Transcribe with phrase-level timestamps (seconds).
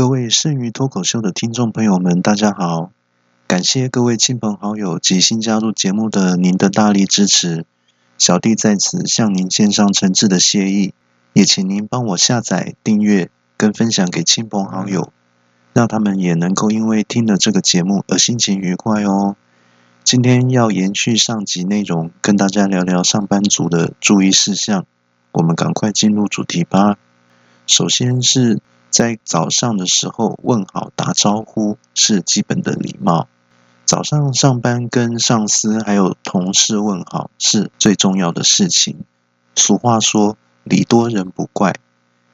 [0.00, 2.90] 各位剩余脱口秀的听众朋友们，大家好！
[3.46, 7.66] 感谢各位亲朋好友及新加入节目的您的大力支持，
[8.16, 10.94] 小弟在此向您献上诚挚的谢意，
[11.34, 13.28] 也请您帮我下载、订阅
[13.58, 15.12] 跟分享给亲朋好友，
[15.74, 19.36] 让他们也能够因为听了这个节目而心情愉快哦。
[20.02, 24.86] 今天要延续上集内容，跟大家聊聊上班族的注意事项。
[25.32, 26.96] 我们赶快进入主题吧。
[27.66, 28.60] 首先是
[28.90, 33.28] 在早上的时候问好打招呼是基本的礼貌。
[33.86, 39.04] 早上上班跟上司还有同事问好是最重要的事情。
[39.56, 41.74] 俗话说礼多人不怪。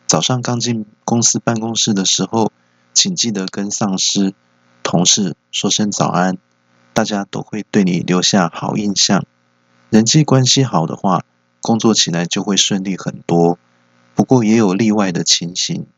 [0.06, 2.50] 早上刚进公司办公室的时候，
[2.92, 4.34] 请记得跟上司、
[4.82, 6.38] 同事说声早安，
[6.92, 9.24] 大家都会对你留下好印象。
[9.90, 11.24] 人际关系好的话。
[11.62, 13.58] 工作起来就会顺利很多，
[14.14, 15.88] 不过也有例外的情形，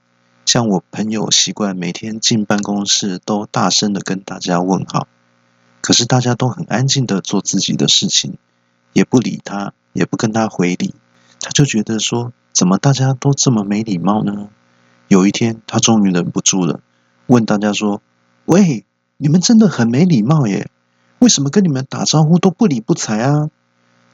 [0.48, 5.06] 像我朋友习惯每天进办公室都大声的跟大家问好，
[5.82, 8.38] 可是大家都很安静的做自己的事情，
[8.94, 10.94] 也不理他，也不跟他回礼，
[11.42, 14.48] 他就觉得说，怎么大家都这么没礼貌呢？
[15.08, 16.80] 有一天，他终于忍不住了，
[17.26, 18.00] 问大家说
[18.46, 18.86] ：“喂，
[19.18, 20.70] 你们真的很没礼貌耶，
[21.18, 23.50] 为什么跟你们打招呼都不理不睬啊？”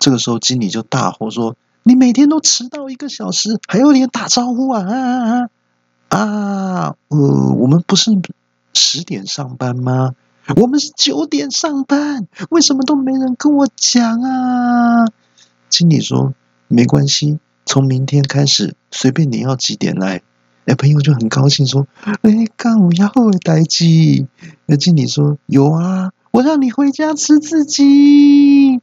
[0.01, 4.83] 这个时候，经理就大吼说：“你每天都迟到一个小时，还有脸打招呼啊？
[4.83, 5.49] 啊啊！
[6.17, 7.19] 啊呃，
[7.59, 8.13] 我们不是
[8.73, 10.15] 十点上班吗？
[10.57, 15.07] 我们是九点上班，为什么都没人跟我讲啊？”
[15.69, 16.35] 经理说
[16.69, 20.23] ：“没关系，从明天开始，随便你要几点来。”
[20.67, 21.87] 哎，朋友就很高兴说
[22.23, 24.29] ：“哎，刚午要待机。”
[24.67, 28.81] 那经理说：“有啊，我让你回家吃自己。”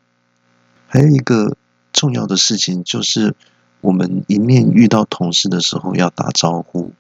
[0.88, 1.56] 还有一个
[1.94, 3.36] 重要的事情，就是
[3.80, 6.92] 我们一面遇到同事的时候要打招呼。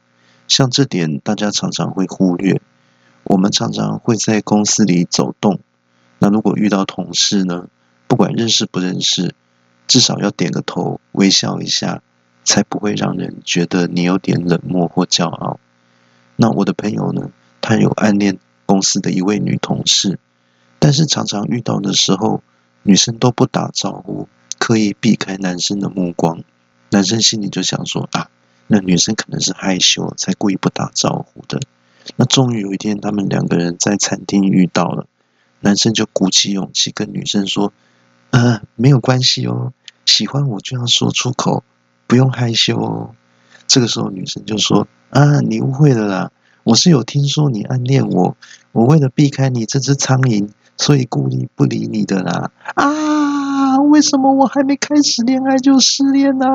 [0.51, 2.61] 像这点，大家常常会忽略。
[3.23, 5.61] 我们常常会在公司里走动，
[6.19, 7.69] 那如果遇到同事呢，
[8.09, 9.33] 不管认识不认识，
[9.87, 12.01] 至少要点个头，微笑一下，
[12.43, 15.57] 才不会让人觉得你有点冷漠或骄傲。
[16.35, 20.19] 那我的朋友呢，他有暗恋公司的一位女同事，
[20.79, 22.43] 但是常常遇到的时候。
[22.83, 26.43] 女生都不打招呼，刻意避开男生的目光。
[26.89, 28.30] 男生心里就想说啊，
[28.73, 31.59] 那女生可能是害羞，才故意不打招呼的。
[32.15, 35.07] 那终于有一天，他们两个人在餐厅遇到了，
[35.59, 37.73] 男生就鼓起勇气跟女生说
[38.31, 39.73] ：“呃，没有关系哦，
[40.05, 41.65] 喜欢我就要说出口，
[42.07, 43.11] 不用害羞哦。”
[43.67, 46.31] 这个时候，女生就说：“啊，你误会了啦，
[46.63, 48.37] 我是有听说你暗恋我，
[48.71, 53.77] 我为了避开你这只苍蝇。”所以故意不理你的啦啊！
[53.91, 56.47] 为什么我还没开始恋爱就失恋呢？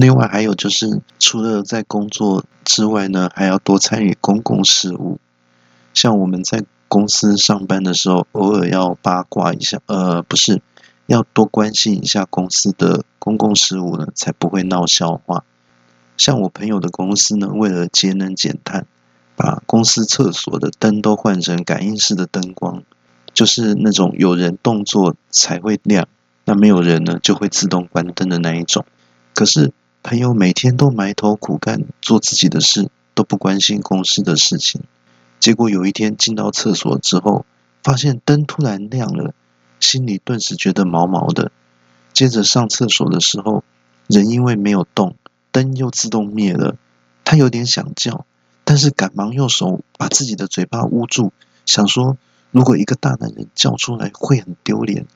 [0.00, 5.18] 另外还有就是，除了在工作之外呢，还要多参与公共事务。
[5.92, 10.62] 像我们在公司上班的时候，偶尔要八卦一下，呃，不是，
[11.04, 15.44] 要多关心一下公司的公共事务呢，才不会闹笑话。
[16.16, 18.86] 像我朋友的公司呢，为了节能减碳。
[19.36, 22.82] 把公司厕所的灯都换成感应式的灯光，
[23.32, 26.08] 就是那种有人动作才会亮，
[26.44, 28.84] 那没有人呢就会自动关灯的那一种。
[29.32, 29.72] 可是
[30.02, 34.82] 朋友每天都埋头苦干做自己的事，都不关心公司的事情。
[35.38, 37.44] 结果有一天进到厕所之后，
[37.82, 39.34] 发现灯突然亮了，
[39.78, 41.52] 心里顿时觉得毛毛的。
[42.14, 43.62] 接着上厕所的时候，
[44.06, 45.16] 人因为没有动，
[45.52, 46.76] 灯又自动灭了，
[47.24, 48.24] 他有点想叫。
[48.64, 51.32] 但是赶忙用手把自己的嘴巴捂住，
[51.66, 52.16] 想说
[52.50, 55.06] 如果一个大男人叫出来会很丢脸，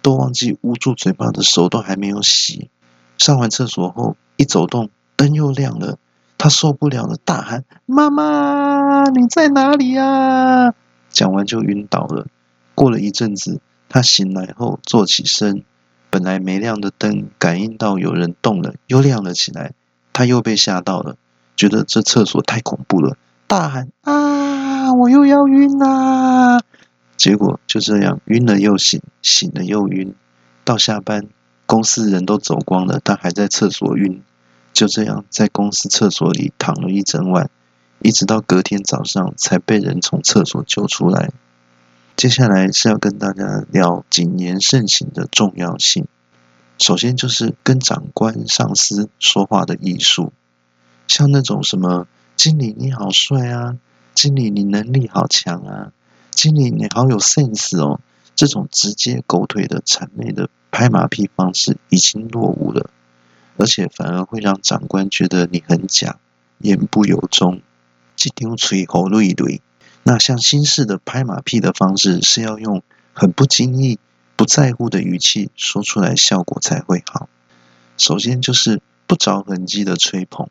[0.00, 2.70] 都忘记捂住嘴巴的手都还没有洗。
[3.18, 5.98] 上完厕所后一走动，灯又亮了，
[6.36, 10.74] 他受不了了，大喊：“妈妈，你在哪里呀？”
[11.10, 12.26] 讲完就晕倒了。
[12.74, 15.62] 过了一阵子，他醒来后坐起身，
[16.10, 19.72] 本来没亮的灯感应到有人动了，又亮了起来，
[20.12, 21.16] 他又被吓到了。
[21.56, 23.16] 觉得这厕所太恐怖了，
[23.46, 24.92] 大喊啊！
[24.92, 26.60] 我又要晕啦！
[27.16, 30.14] 结果就这样晕了又醒，醒了又晕。
[30.64, 31.28] 到下班，
[31.66, 34.22] 公司人都走光了，他还在厕所晕。
[34.72, 37.48] 就这样在公司厕所里躺了一整晚，
[38.00, 41.30] 一直到隔天早上才被人从厕所救出来。
[42.16, 46.06] 接下来是要跟大家聊谨言慎行的重要性。
[46.76, 50.32] 首先就是跟长官、上司说话的艺术。
[51.06, 53.76] 像那种什么经理你好帅啊，
[54.12, 55.92] 经理你能力好强啊，
[56.30, 58.00] 经理你好有 sense 哦，
[58.34, 62.90] 这种直接狗腿的谄媚的拍马屁方式已经落伍了，
[63.56, 66.18] 而且反而会让长官觉得你很假，
[66.58, 67.62] 言不由衷，
[68.16, 69.62] 一张嘴喉累累。
[70.02, 72.82] 那像新式的拍马屁的方式，是要用
[73.12, 74.00] 很不经意、
[74.34, 77.28] 不在乎的语气说出来，效果才会好。
[77.96, 80.48] 首先就是不着痕迹的吹捧，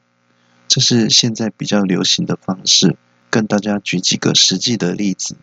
[0.70, 2.96] 这是现在比较流行的方式。
[3.30, 5.36] 跟大家举几个实际的例子。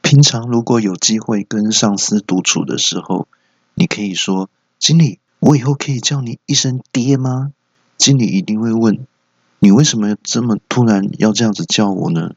[0.00, 3.26] 平常如果有机会跟上司独处的时候，
[3.74, 7.52] 你可以说：“经理，我以后可以叫你一声爹吗？”
[7.98, 9.06] 经理一定会问
[9.60, 12.32] ：“你为什么这么突然要这样子叫我呢？”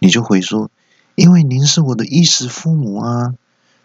[0.00, 0.70] 你就回说
[1.14, 3.34] ：“因为您是我的衣食父母啊。”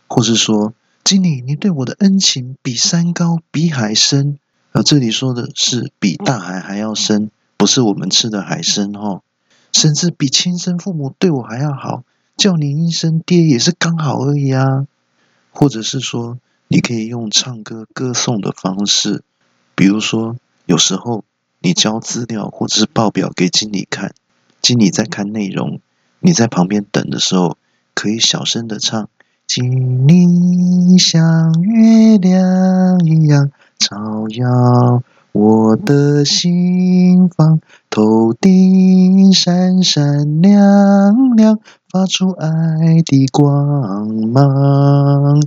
[0.07, 0.73] 或是说
[1.05, 4.39] ：“经理，你对我的恩情比山高，比海深。”
[4.73, 9.21] 而这里说的是比大海还要深，不是我们吃的海参哦。
[9.71, 12.03] 甚至比亲生父母对我还要好，
[12.37, 14.87] 叫您一声爹也是刚好而已啊。
[15.51, 16.37] 或者是说，
[16.71, 19.23] 你可以用唱歌歌颂的方式，
[19.73, 20.35] 比如说，
[20.67, 21.23] 有时候
[21.59, 24.13] 你交资料或者是报表给经理看，
[24.61, 25.79] 经理在看内容，
[26.19, 27.57] 你在旁边等的时候，
[27.95, 29.09] 可以小声的唱：
[29.47, 33.49] 经理像月亮一样
[33.79, 35.01] 照耀。
[35.31, 45.41] 我的心房，头顶闪闪亮亮，发出爱的光芒。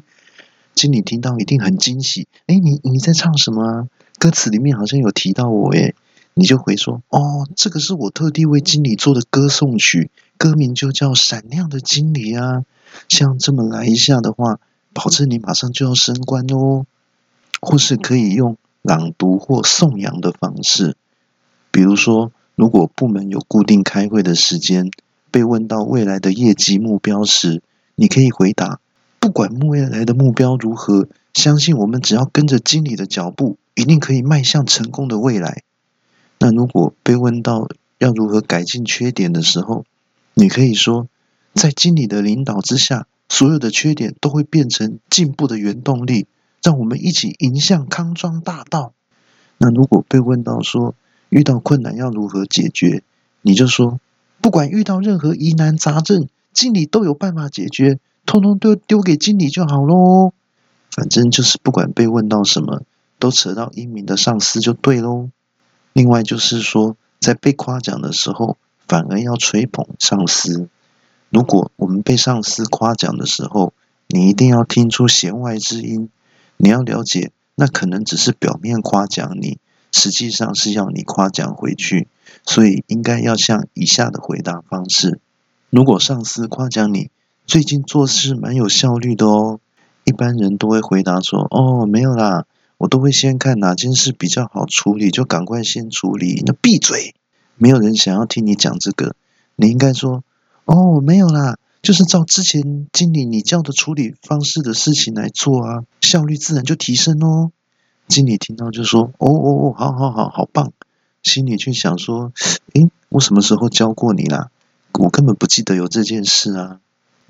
[0.75, 3.89] 经理听到一定很惊喜，哎，你你在唱什么啊？
[4.19, 5.95] 歌词里面好像有提到我，哎，
[6.35, 12.65] 你就回说，哦，这个是我特地为经理做的歌颂曲，歌名就叫《闪亮的经理》啊。
[13.09, 14.61] 像这么来一下的话，
[14.93, 16.87] 保证你马上就要升官哦。
[17.61, 18.57] 或是可以用。
[18.83, 20.97] 朗读或颂扬的方式，
[21.71, 24.91] 比如说，如果部门有固定开会的时间，
[25.31, 27.63] 被问到未来的业绩目标时，
[27.95, 28.81] 你可以回答：
[29.23, 35.63] 不管未来的目标如何，相信我们只要跟着经理的脚步，一定可以迈向成功的未来。
[36.41, 39.85] 那如果被问到要如何改进缺点的时候，
[40.35, 41.07] 你可以说：
[41.55, 46.27] 在经理的领导之下，所有的缺点都会变成进步的原动力。
[46.61, 48.93] 让我们一起迎向康庄大道。
[49.57, 50.97] 那如果被问到说
[51.29, 53.05] 遇到困难要如何解决，
[53.41, 54.01] 你就说
[54.41, 60.33] 不管遇到任何疑难杂症，经理都有办法解决，通通都丢给经理就好喽。
[60.91, 62.83] 反正就是不管被问到什么，
[63.19, 65.31] 都扯到英明的上司就对喽。
[65.93, 70.69] 另外就是说，在被夸奖的时候，反而要吹捧上司。
[71.31, 73.73] 如果我们被上司夸奖的时候，
[74.07, 76.11] 你一定要听出弦外之音。
[76.59, 79.59] 你要了解，那可能只是表面夸奖你，
[79.91, 82.07] 实际上是要你夸奖回去。
[82.45, 85.21] 所以应该要像以下的回答方式：
[85.71, 87.11] 如果上司夸奖你
[87.47, 89.61] 最近做事蛮有效率的哦，
[90.05, 92.47] 一般人都会回答说：“哦，没有啦，
[92.79, 97.15] 我都会先看哪件事比较好处理，就赶快先处理。”那闭嘴，
[97.57, 99.15] 没有人想要听你讲这个。
[99.57, 100.25] 你应该说
[100.65, 107.51] ：“哦，没有啦。”就是照之前经理你教的处理方式的事情来做啊，效率自然就提升哦。
[108.07, 110.73] 经理听到就说：“哦哦哦，好好好，好棒。”
[111.25, 112.33] 心里却想说
[112.75, 114.51] ：“诶，我什么时候教过你啦？
[114.93, 116.79] 我根本不记得有这件事啊。”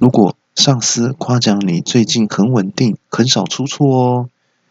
[0.03, 4.29] 如果上司夸奖你最近很稳定，很少出错哦，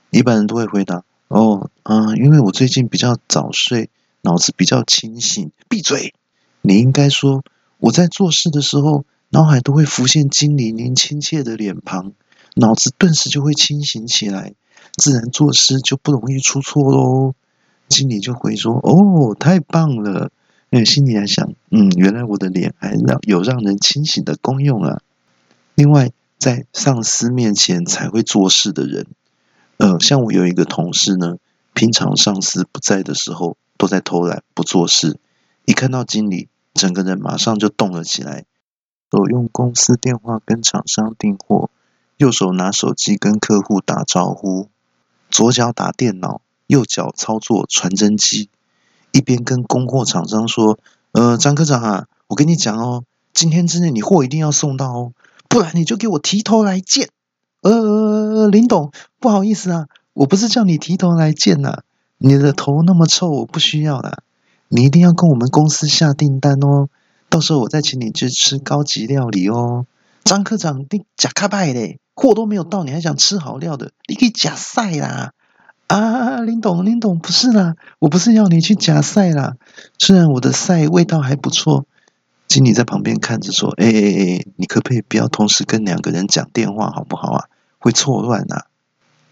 [0.10, 3.90] 一般人都会回答：“哦，嗯，因为我最近比较早睡，
[4.24, 6.14] 脑子比较清醒。”闭嘴！
[6.60, 7.46] 你应该说
[7.80, 12.12] ：“我在做事的时候。”脑海都会浮现经理您亲切的脸庞，
[12.56, 14.54] 脑子顿时就会清醒起来，
[14.98, 17.36] 自然做事就不容易出错喽。
[17.88, 20.30] 经理就会说：“哦，太棒了！”
[20.70, 25.00] 那心里在想：“嗯，原来我的脸还让有让人清醒的功用啊。”
[25.76, 29.08] 另外，在上司面前才会做事的人，
[29.78, 31.38] 呃，像我有一个同事呢，
[31.74, 35.20] 平常上司不在的时候都在偷懒不做事，
[35.66, 38.46] 一看到经理，整个人马上就动了起来。
[39.12, 41.70] 手用公司电话跟厂商订货，
[42.18, 44.70] 右手拿手机跟客户打招呼，
[45.30, 48.50] 左脚打电脑，右脚操作传真机，
[49.12, 50.80] 一边跟供货厂商说
[51.12, 55.14] ：“呃，张科长啊，我跟你讲哦，今天之内你货一定要送到哦，
[55.52, 57.10] 不然你就给我提头来见。”
[57.62, 61.82] 呃，林董，不好意思啊，我不是叫你提头来见呐，
[62.18, 64.24] 你的头那么臭，我不需要啦，
[64.68, 66.90] 你一定要跟我们公司下订单哦。
[67.30, 69.86] 到时候我再请你去吃高级料理哦，
[70.24, 73.92] 张科长，你假卡拜嘞，货都没有到，你还想吃好料的？
[74.08, 75.34] 你可以假赛啦！
[75.86, 79.56] 啊，林董，林董不是啦，我不是要你去假赛啦。
[80.00, 81.86] 虽然我的赛味道还不错，
[82.52, 87.46] 经理在旁边看着说：“哎哎哎，你可不可以不要同时跟两个人讲电话，好不好啊？
[87.80, 88.66] 会错乱啊。”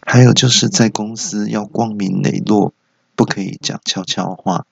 [0.02, 2.74] 还有就是在公司要光明磊落，
[3.16, 4.66] 不可以讲悄悄话。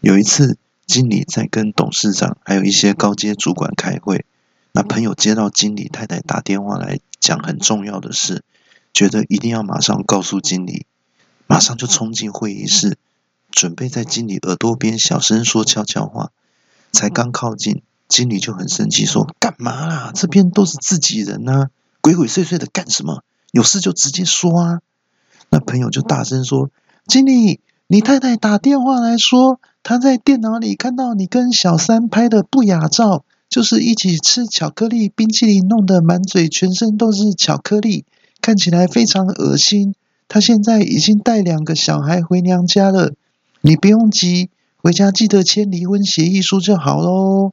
[0.00, 0.56] 有一次。
[0.84, 4.26] 经理在跟董事长还有一些高阶主管开会。
[4.72, 8.42] 那朋友接到经理太太打电话来讲很重要的事，
[8.92, 10.86] 觉得一定要马上告诉经理，
[11.46, 12.98] 马上就冲进会议室，
[13.52, 16.32] 准备在经理耳朵边小声说悄悄话。
[16.92, 20.12] 才刚靠近，经理就很生气说：“干嘛啦？
[20.14, 21.68] 这边都是自己人呐，
[22.00, 23.22] 鬼鬼祟祟的干什么？
[23.50, 24.80] 有事就直接说啊！”
[25.50, 26.70] 那朋友就大声说
[27.06, 38.06] ：“经理，你太太打电话来说，她在电脑里看到你跟小三拍的不雅照。”就是一起吃巧克力冰淇淋，弄得满嘴全身都是巧克力，
[38.40, 39.94] 看起来非常恶心。
[40.26, 43.12] 她现在已经带两个小孩回娘家了，
[43.60, 44.48] 你不用急，
[44.82, 47.52] 回家记得签离婚协议书就好喽。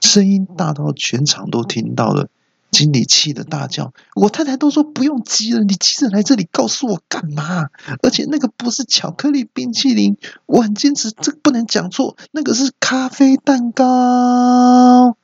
[0.00, 2.28] 声音大到全场都听到了，
[2.72, 7.68] 经理气得大叫：“我太太都说不用急了，你急着来这里告诉我干嘛？
[8.02, 10.16] 而且那个不是巧克力冰淇淋，
[10.46, 15.16] 我很坚持，这个不能讲错，那个是咖啡蛋糕。”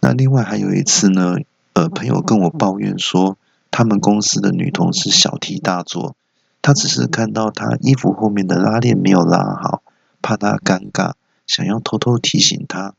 [0.00, 1.36] 那另外还有一次呢，
[1.72, 3.38] 呃，朋友跟我抱怨说，
[3.70, 6.14] 他们公司的女同事小题大做，
[6.60, 9.82] 她只是看到她衣服后面的拉链没有拉好，
[10.24, 11.12] 怕他尴尬，
[11.46, 12.94] 想要偷偷提醒他，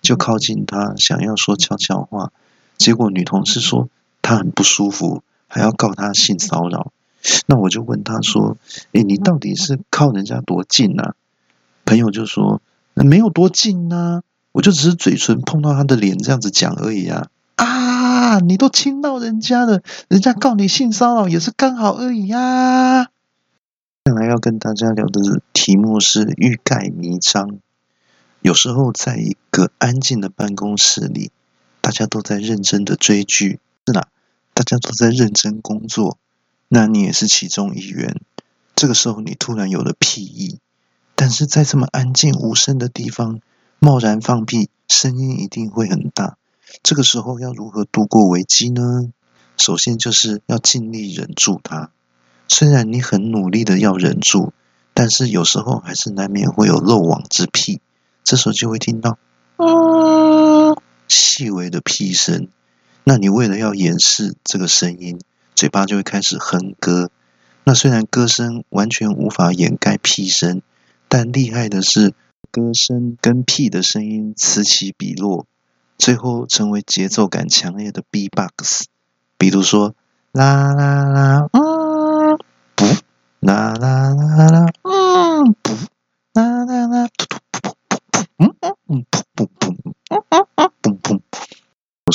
[0.00, 2.32] 就靠近他，想要说悄悄话，
[2.78, 3.90] 结果女同事说
[4.22, 6.90] 她很不舒服，还要告他性骚扰。
[7.44, 8.56] 那我就问他说，
[8.92, 11.14] 诶，你到底是靠人家多近啊？
[11.84, 12.62] 朋友就说，
[12.94, 14.22] 没有多近啊。
[14.52, 17.28] 我就只是嘴唇碰到他的脸这样子讲而已啊！
[17.56, 23.10] 啊，你都亲到人家了，人家告你性骚扰也是刚好而已呀。
[24.30, 27.58] 要跟大家聊的题目是欲盖弥彰。
[28.40, 31.32] 有时候在一个安静的办公室里，
[31.80, 34.06] 大家都在认真的追剧，是啦，
[34.54, 36.16] 大家都在认真工作，
[36.68, 38.20] 那你也是其中一员。
[38.76, 40.60] 这个时候你突然有了屁意，
[41.16, 43.40] 但是在这么安静无声的地方。
[43.82, 46.36] 贸然放屁，声音一定会很大。
[46.82, 49.10] 这个时候要如何度过危机呢？
[49.56, 51.90] 首先就是要尽力忍住它。
[52.52, 54.52] 虽然你很努力的要忍住，
[54.92, 57.80] 但是有时候还是难免会有漏网之屁。
[58.24, 59.18] 这时候就会听到
[59.56, 60.74] 啊
[61.06, 62.48] 细微的屁声。
[63.04, 65.20] 那你为了要掩饰这个声音，
[65.54, 67.10] 嘴巴就会开始哼歌。
[67.62, 70.60] 那虽然歌声完全无法掩盖屁声，
[71.08, 72.14] 但厉害的是。
[72.52, 75.46] 歌声跟屁的声音此起彼落，
[75.96, 78.86] 最后成为节奏感强烈的 B-box。
[79.38, 79.94] 比如说，
[80.32, 81.48] 啦啦啦，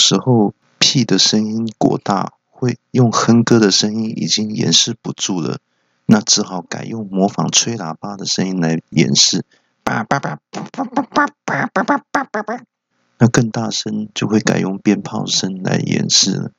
[0.06, 5.58] 时候屁的声音过大，会用哼歌的声音已经掩饰不住了，
[6.06, 9.44] 那只好改用模仿吹喇叭的声音来掩饰。
[9.84, 12.62] 叭叭叭叭叭叭叭叭叭叭叭叭叭，
[13.18, 16.52] 那更大声就会改用鞭炮声来掩饰了。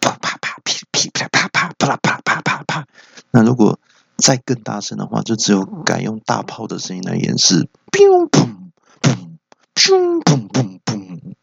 [0.00, 2.86] 啪啪啪噼噼啪啪啪啪啪啪啪啪。
[3.32, 3.80] 那如果
[4.16, 7.68] 再更大声的话，就只有改用大炮的声音来掩饰。
[7.90, 8.70] 砰砰
[9.02, 11.34] 砰砰砰砰。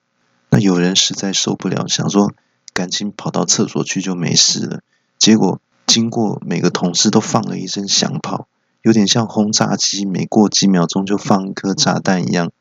[0.54, 2.32] 那有人实在受不了，想说
[2.76, 4.82] 赶紧跑到厕所去就没事了。
[5.18, 8.48] 结果经过每个同事都放了一声响炮。
[8.84, 12.52] 有点像轰炸机，每过几秒钟就放一颗炸弹一样，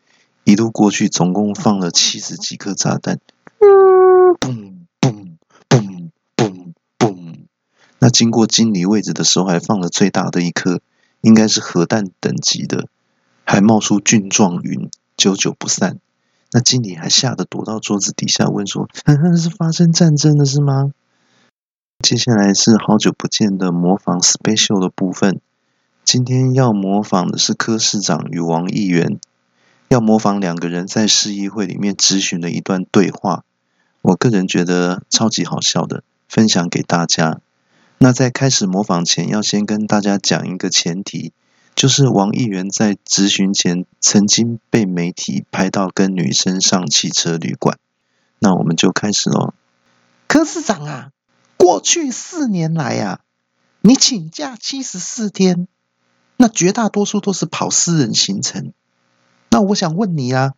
[0.45, 3.19] 一路过去总共放了七十几颗炸弹，
[4.41, 5.37] 嘣嘣
[5.69, 7.35] 嘣嘣嘣。
[7.99, 10.81] 那经过经理位置的时候，还放了最大的一颗，
[11.21, 12.87] 应该是核弹等级的，
[13.45, 15.99] 还冒出菌状云，久久不散。
[16.53, 18.89] 那经理还吓得躲到桌子底下，问说
[19.37, 20.93] ：“是发生战争了是吗？”
[22.05, 25.41] 接下来是好久不见的模仿 special 的部分。
[26.05, 29.19] 今天要模仿的是柯市长与王议员，
[29.89, 33.45] 要模仿两个人在市议会里面咨询的一段对话。
[34.03, 37.41] 我个人觉得超级好笑的，分享给大家。
[37.99, 41.33] 那在开始模仿前，要先跟大家讲一个前提，
[41.75, 47.79] 就是王议员在咨询前曾经被媒体拍到跟女生上汽车旅馆。
[48.39, 49.55] 那我们就开始喽。
[50.27, 51.11] 柯市长啊，
[51.57, 53.21] 过去四年来呀，
[53.81, 55.67] 你请假七十四天。
[56.37, 58.73] 那绝大多数都是跑私人行程。
[59.51, 60.55] 那我想问你啊，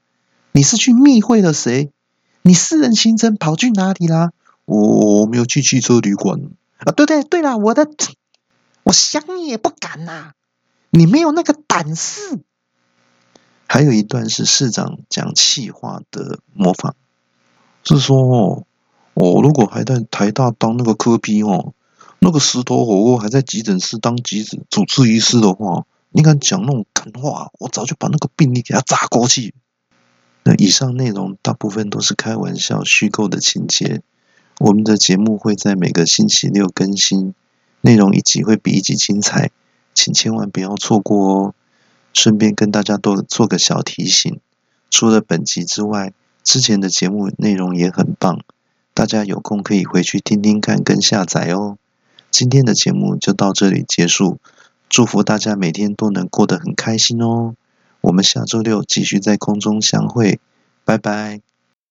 [0.52, 1.90] 你是去密会了谁？
[2.42, 4.30] 你私人行程跑去哪里啦？
[4.64, 6.40] 我我没有去汽车旅馆
[6.78, 6.92] 啊。
[6.92, 7.86] 对对对啦，我的，
[8.84, 10.32] 我想你也不敢呐，
[10.96, 12.38] 你没有那个胆识。
[13.66, 16.92] 还有一段是市长讲气话的模仿，
[17.82, 18.64] 是说哦，
[19.14, 21.74] 我如果还在台大当那个科批哦。
[22.20, 29.52] 那个石头火锅还在急诊室当急诊主治医师的话，你敢讲那种狠话，我早就把那个病例给他砸过去。
[30.44, 34.02] 那以上内容大部分都是开玩笑、虚构的情节。
[34.60, 37.34] 我们的节目会在每个星期六更新，
[37.80, 39.50] 内容一集会比一集精彩，
[39.94, 41.54] 请千万不要错过哦。
[42.12, 44.38] 顺便跟大家多做个小提醒，
[44.90, 46.12] 除了本集之外，
[46.44, 48.40] 之前的节目内容也很棒，
[48.92, 51.76] 大家有空可以回去听听看跟下载哦。
[52.30, 54.38] 今天的节目就到这里结束，
[54.88, 57.54] 祝福大家每天都能过得很开心哦。
[58.00, 60.38] 我们下周六继续在空中相会，
[60.84, 61.53] 拜拜。